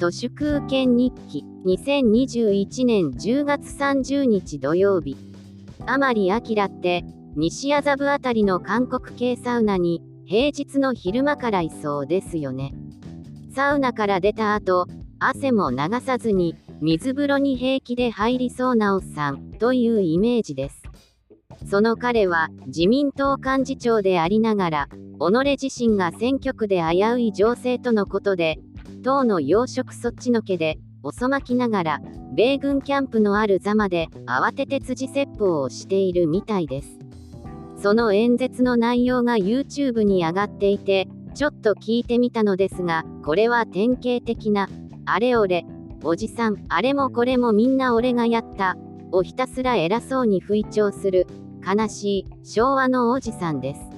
[0.00, 5.14] 都市空権日記2021年10月30日土曜日。
[5.84, 7.04] 甘利明って
[7.36, 12.72] 西麻布あたりの韓国系サウナに平日の昼間からいそうですよね。
[13.54, 14.86] サウナから出た後
[15.18, 20.82] 汗も流さずに水風呂に平気で入りそうなおっさんというイメージです。
[21.70, 24.88] その彼は自民党幹事長でありながら
[25.20, 28.58] 己自身が選挙区で危うい情勢とのことで
[29.02, 32.00] 党の要職そっちのけで遅まきながら
[32.34, 36.98] 米軍キャンプのある座まで慌てて辻説法をしているみたいです。
[37.82, 44.68] その演説の内容が YouTube に上がっていてちょっと聞いてみたのですがこれは典型的な
[45.06, 45.64] あれ俺
[46.02, 48.76] おじさんあれもこれもみんな俺がやった
[49.12, 51.26] をひたすら偉そうに吹聴する
[51.66, 53.89] 悲しい昭和のおじさんです。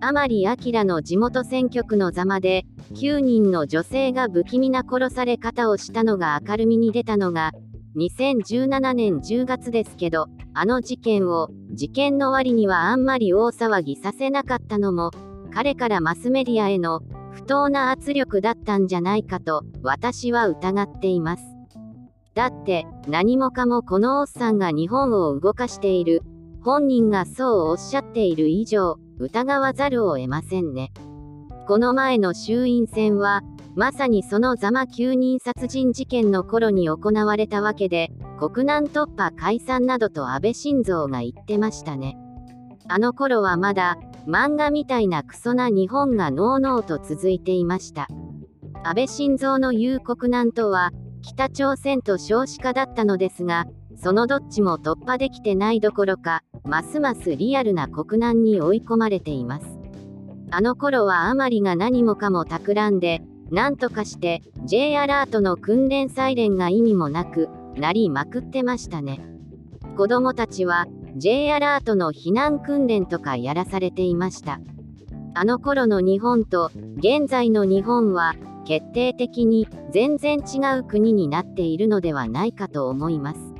[0.00, 7.52] 甘利明の地元選挙区の座間で9人の女性が不気味な殺され方をしたのが明るみに出たのが
[7.96, 15.10] 2017年10月ですけどあの事件を事件の割にはあんまり大騒ぎさせなかったのも
[15.52, 17.00] 彼からマスメディアへの
[17.32, 21.42] 不当な圧力だったんじゃないかと私は疑っています。
[22.34, 26.22] だって何もかもこのおっさんが日本を動かしている。
[26.62, 30.92] 本人がそうおっしゃっている以上疑わざるを得ませんね。
[31.66, 33.42] この前の衆院選は、
[33.74, 42.16] まさにそのざま9人殺人事件の頃に行われたわけで、国難突破解散などと安倍晋三が言ってましたね。
[42.88, 48.08] あの頃はまだ、漫画みたいなクソな日本がのうのうと続いていました。
[48.84, 59.66] 安倍晋三の言う国難とは、北朝鮮と少子化だったのですが、そのどっちも突破できてないどころか、ますますリアルな国難に追い込まれています。
[60.50, 69.20] あの頃はあまりが何もかも企んで、なんとかして J アラートの訓練サイレンが意味もなく、なりまくってましたね。
[69.96, 74.60] 子供たちは J アラートの避難訓練とかやらされていました。
[75.34, 78.34] あの頃の日本と現在の日本は
[78.66, 83.55] 決定的に全然違う国になっているのではないかと思います。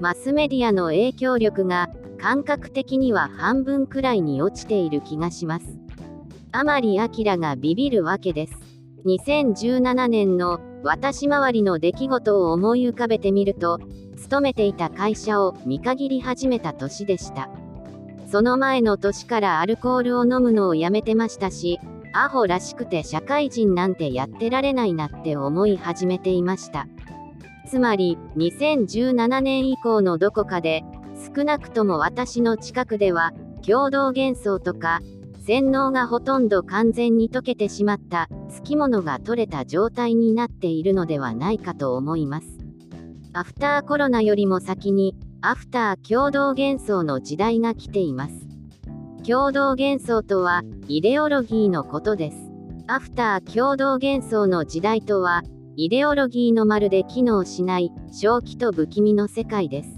[0.00, 5.78] マスメディアの影響力が感覚的には半分くらいに落ちている気がします。
[6.52, 8.54] 甘利明がビビるわけです。
[9.04, 13.80] 2017年の私周りの出来事を思い浮かべてみると、
[14.16, 17.50] 勤めていた会社を見限り始めた年でした。
[18.30, 21.78] その前の年からアルコールを飲むのをやめてましたし、
[22.12, 26.86] アホらしくて社会人なんてやってられないなって思い始めていました。
[27.68, 30.84] つまり2017年以降のどこかで
[31.36, 33.32] 少なくとも私の近くでは
[33.66, 35.00] 共同幻想とか
[35.46, 42.46] 洗脳がほとんど完全に溶けてしまったつきものが取れた状態になっているのではないかと思います。
[43.34, 48.46] アフターコロナよりも先にアフター共同幻想の時代が来ています。
[49.26, 52.36] 共同幻想とはイデオロギーのことです。
[52.86, 55.42] アフター共同幻想の時代とは
[55.80, 59.90] イデオロギーのまるで機能しない正気と不気味の世界です。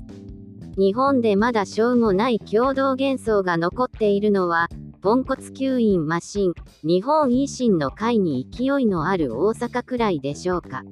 [0.77, 4.69] 日本でまだしょうもない共同幻想が残っているのは
[5.01, 6.53] ポンコツ吸引マシン
[6.83, 10.83] 日本維新の会に勢いのある大阪くらいでしょうか。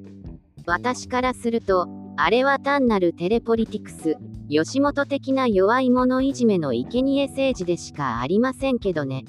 [0.65, 4.17] 私からするとあれは単なるテレポリティクス
[4.49, 9.27] 吉本的な弱い者いじめの生贄政治でしかありませんけどね。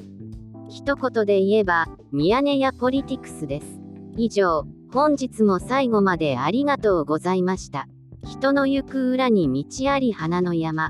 [0.70, 3.82] 一言で言えばミヤネ屋ポリティクスです。
[4.16, 7.88] 以上本日も最後までありがとうございました。
[8.26, 10.90] 人の行く裏に道あり花の山。